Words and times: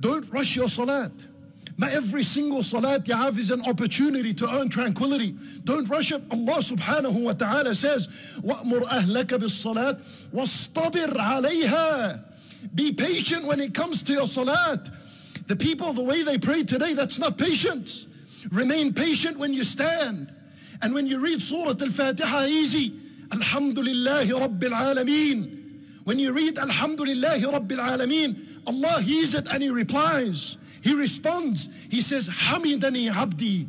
Don't 0.00 0.30
rush 0.32 0.56
your 0.56 0.68
salat. 0.68 1.10
Not 1.78 1.92
every 1.92 2.22
single 2.22 2.62
salat 2.62 3.06
you 3.06 3.14
have 3.14 3.38
is 3.38 3.50
an 3.50 3.62
opportunity 3.66 4.32
to 4.34 4.48
earn 4.48 4.68
tranquility. 4.70 5.34
Don't 5.64 5.88
rush 5.88 6.10
it. 6.10 6.22
Allah 6.30 6.58
subhanahu 6.58 7.24
wa 7.24 7.32
ta'ala 7.32 7.74
says, 7.74 8.40
وَأْمُرْ 8.42 8.82
أَهْلَكَ 8.84 9.26
بِالصَّلَاةِ 9.26 10.30
وَاصْطَبِرْ 10.32 11.12
عَلَيْهَا 11.16 12.20
Be 12.74 12.92
patient 12.92 13.44
when 13.46 13.60
it 13.60 13.74
comes 13.74 14.02
to 14.04 14.12
your 14.14 14.26
salat. 14.26 14.88
The 15.48 15.56
people, 15.56 15.92
the 15.92 16.02
way 16.02 16.22
they 16.22 16.38
pray 16.38 16.64
today, 16.64 16.94
that's 16.94 17.18
not 17.18 17.36
patience. 17.36 18.08
Remain 18.50 18.94
patient 18.94 19.38
when 19.38 19.52
you 19.52 19.64
stand. 19.64 20.32
And 20.82 20.94
when 20.94 21.06
you 21.06 21.20
read 21.20 21.42
Surah 21.42 21.74
Al-Fatiha 21.80 22.46
easy, 22.46 22.90
Alhamdulillahi 23.28 24.30
Rabbil 24.30 24.72
Alameen. 24.72 25.59
When 26.03 26.19
you 26.19 26.33
read 26.33 26.55
Alhamdulillahi 26.55 27.43
Rabbil 27.43 27.77
Alameen, 27.77 28.67
Allah 28.67 29.01
hears 29.01 29.35
it 29.35 29.47
and 29.53 29.61
He 29.61 29.69
replies. 29.69 30.57
He 30.83 30.95
responds. 30.95 31.87
He 31.91 32.01
says, 32.01 32.29
Hamidani 32.29 33.09
Abdi. 33.11 33.67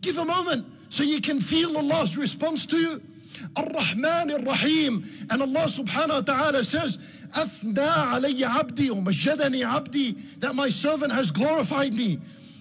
Give 0.00 0.18
a 0.18 0.24
moment 0.24 0.66
so 0.88 1.02
you 1.02 1.20
can 1.20 1.40
feel 1.40 1.76
Allah's 1.76 2.16
response 2.16 2.66
to 2.66 2.76
you. 2.76 3.02
Ar-Rahman 3.56 4.30
Ar-Rahim. 4.30 5.02
And 5.30 5.42
Allah 5.42 5.66
subhanahu 5.66 6.08
wa 6.08 6.20
ta'ala 6.20 6.64
says, 6.64 7.26
Athna 7.34 8.20
alayya 8.20 8.48
abdi 8.60 8.90
or 8.90 8.96
majadani 8.96 9.64
abdi, 9.64 10.12
that 10.38 10.54
my 10.54 10.68
servant 10.68 11.12
has 11.12 11.30
glorified 11.30 11.94
me. 11.94 12.18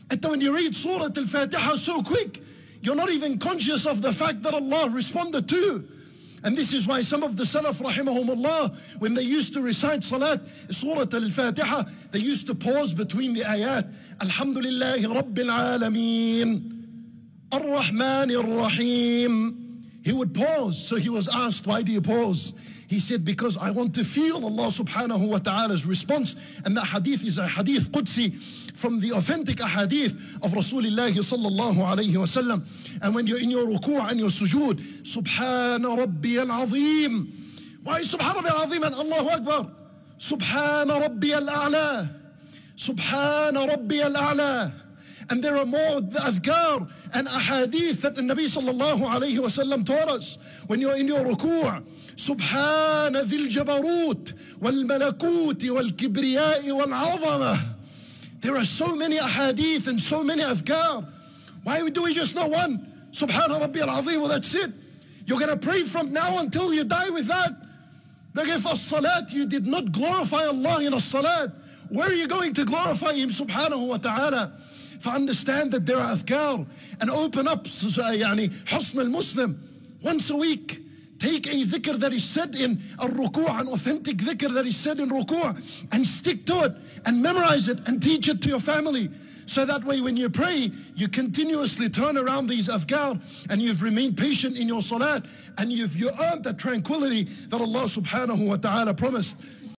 And 0.10 0.24
when 0.26 0.42
you 0.42 0.56
read 0.56 0.76
Surah 0.76 1.10
Al-Fatiha 1.16 1.76
so 1.76 2.02
quick, 2.02 2.42
you're 2.82 2.96
not 2.96 3.12
even 3.12 3.38
conscious 3.38 3.86
of 3.86 4.02
the 4.02 4.12
fact 4.12 4.42
that 4.44 4.54
Allah 4.54 4.90
responded 4.90 5.48
to 5.50 5.56
you. 5.56 5.88
And 6.44 6.58
this 6.58 6.74
is 6.74 6.88
why 6.88 7.02
some 7.02 7.24
of 7.24 7.38
the 7.38 7.44
Salaf, 7.44 7.82
rahimahumullah, 7.82 9.00
when 9.00 9.14
they 9.14 9.22
used 9.22 9.54
to 9.54 9.62
recite 9.62 10.04
Salat, 10.04 10.42
Surah 10.74 11.06
Al-Fatiha, 11.14 11.84
they 12.12 12.20
used 12.20 12.48
to 12.48 12.56
pause 12.56 12.94
between 12.94 13.34
the 13.34 13.42
ayat. 13.42 13.84
Alhamdulillahi 14.18 15.06
Rabbil 15.06 15.52
Alameen. 15.80 16.78
Ar-Rahman 17.54 18.36
Ar-Rahim. 18.36 19.61
He 20.04 20.14
would 20.14 20.34
pause. 20.34 20.84
So 20.88 20.96
he 20.96 21.10
was 21.10 21.28
asked, 21.28 21.68
why 21.68 21.82
do 21.84 21.92
you 21.92 22.02
pause? 22.02 22.56
He 22.90 23.00
said, 23.00 23.24
because 23.24 23.58
I 23.58 23.72
want 23.72 23.96
to 23.96 24.04
feel 24.04 24.44
Allah 24.44 24.68
subhanahu 24.68 25.30
wa 25.30 25.38
ta'ala's 25.38 25.86
response. 25.86 26.62
And 26.66 26.76
that 26.76 26.86
hadith 26.88 27.24
is 27.24 27.38
a 27.38 27.48
hadith 27.48 27.92
Qudsi 27.92 28.34
from 28.76 29.00
the 29.00 29.12
authentic 29.14 29.58
ahadith 29.58 30.44
of 30.44 30.52
Rasulullah 30.52 31.12
sallallahu 31.12 31.76
alayhi 31.76 32.18
wa 32.18 32.26
sallam. 32.26 32.64
And 33.02 33.16
when 33.16 33.28
you're 33.28 33.40
in 33.40 33.50
your 33.50 33.66
ruku' 33.68 34.10
and 34.10 34.20
your 34.20 34.30
sujood, 34.30 34.80
Subhana 35.04 35.98
Rabbi 35.98 36.36
al-Azim. 36.38 37.32
Why 37.84 38.02
Subhana 38.02 38.44
Rabbi 38.44 38.50
al-Azim 38.50 38.84
and 38.84 38.96
Allahu 38.96 39.30
Akbar? 39.30 39.72
Subhana 40.18 41.00
Rabbi 41.02 41.28
al-A'la. 41.32 42.10
Subhana 42.76 43.68
Rabbi 43.70 43.96
al-A'la. 44.02 44.74
And 45.31 45.43
there 45.43 45.57
are 45.57 45.67
more 45.67 46.01
adhkar 46.01 46.83
and 47.15 47.27
ahadith 47.27 48.03
that 48.03 48.15
the 48.15 48.23
Nabi 48.23 48.47
sallallahu 48.47 49.03
alayhi 49.03 49.39
wa 49.39 49.47
sallam 49.47 49.85
taught 49.85 50.09
us. 50.09 50.65
When 50.67 50.81
you're 50.81 50.97
in 50.97 51.09
your 51.09 51.25
ruku', 51.25 51.85
سبحان 52.17 53.17
ذي 53.17 53.37
الجبروت 53.37 54.35
والملكوت 54.63 55.65
والكبرياء 55.65 56.71
والعظمه 56.71 57.77
there 58.41 58.57
are 58.57 58.65
so 58.65 58.95
many 58.95 59.17
ahadith 59.17 59.89
and 59.89 60.01
so 60.01 60.23
many 60.23 60.43
adhkar. 60.43 61.05
Why 61.65 61.89
do 61.89 62.03
we 62.05 62.15
just 62.15 62.37
know 62.37 62.47
one? 62.47 62.93
Subhana 63.11 63.61
Rabbi 63.61 63.81
al-Azim, 63.81 64.21
well 64.21 64.29
that's 64.29 64.55
it. 64.55 64.71
You're 65.25 65.41
going 65.41 65.51
to 65.51 65.57
pray 65.57 65.83
from 65.83 66.13
now 66.13 66.39
until 66.39 66.73
you 66.73 66.85
die 66.85 67.11
with 67.11 67.27
that. 67.27 67.57
Like 68.35 68.49
if 68.49 68.71
a 68.71 68.77
salat, 68.77 69.33
you 69.33 69.47
did 69.47 69.67
not 69.67 69.91
glorify 69.91 70.45
Allah 70.45 70.85
in 70.85 70.93
a 70.93 71.01
salat, 71.01 71.51
where 71.89 72.09
are 72.09 72.15
you 72.15 72.29
going 72.29 72.53
to 72.55 72.65
glorify 72.65 73.15
Him 73.15 73.31
subhanahu 73.31 73.89
wa 73.89 73.97
ta'ala? 73.97 74.53
فاندرستاند 75.02 75.76
ذات 75.76 75.82
ذير 75.82 76.14
اذكار 76.14 76.66
and 77.02 77.10
open 77.10 77.48
up 77.48 77.68
يعني 78.00 78.52
حصن 78.66 79.00
المسلم 79.00 79.58
once 80.04 80.30
a 80.30 80.36
week 80.36 80.82
take 81.22 81.46
a 81.48 81.64
dhikr 81.64 82.00
that 82.00 82.12
is 82.12 82.24
said 82.24 82.56
in 82.56 82.80
al-ruku', 83.00 83.48
an 83.60 83.68
authentic 83.68 84.18
dhikr 84.18 84.54
that 84.56 84.66
is 84.66 84.76
said 84.76 85.00
in 85.00 85.10
ruku' 85.10 85.88
and 85.94 86.06
stick 86.06 86.46
to 86.46 86.64
it 86.64 86.74
and 87.06 87.22
memorize 87.22 87.68
it 87.68 87.80
and 87.88 88.02
teach 88.02 88.28
it 88.28 88.42
to 88.42 88.50
your 88.50 88.60
family. 88.60 89.08
So 89.46 89.66
that 89.66 89.84
way 89.84 90.02
when 90.02 90.18
you 90.18 90.30
pray, 90.30 90.72
you 90.96 91.08
continuously 91.10 91.90
turn 91.90 92.18
around 92.18 92.48
these 92.48 92.70
adhkar 92.70 93.20
and 93.52 93.62
you've 93.62 93.84
remained 93.84 94.18
patient 94.18 94.58
in 94.58 94.68
your 94.68 94.82
salat 94.82 95.26
and 95.58 95.72
you've 95.72 95.96
you 95.96 96.10
earned 96.32 96.44
the 96.44 96.54
tranquility 96.54 97.24
that 97.24 97.60
Allah 97.60 97.84
subhanahu 97.84 98.48
wa 98.48 98.56
ta'ala 98.56 98.94
promised. 98.94 99.38